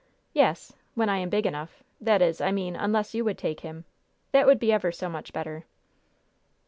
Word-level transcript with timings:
"Yes, 0.33 0.73
when 0.95 1.09
I 1.09 1.19
am 1.19 1.29
big 1.29 1.45
enough 1.45 1.83
that 1.99 2.23
is, 2.23 2.41
I 2.41 2.51
mean, 2.51 2.75
unless 2.75 3.13
you 3.13 3.23
would 3.25 3.37
take 3.37 3.59
him. 3.59 3.85
That 4.31 4.47
would 4.47 4.57
be 4.57 4.73
ever 4.73 4.91
so 4.91 5.07
much 5.09 5.31
better." 5.31 5.65